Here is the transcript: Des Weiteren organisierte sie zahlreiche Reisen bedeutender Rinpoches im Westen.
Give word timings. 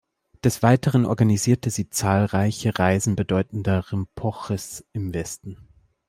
Des 0.43 0.63
Weiteren 0.63 1.05
organisierte 1.05 1.69
sie 1.69 1.91
zahlreiche 1.91 2.79
Reisen 2.79 3.15
bedeutender 3.15 3.91
Rinpoches 3.91 4.83
im 4.93 5.13
Westen. 5.13 5.57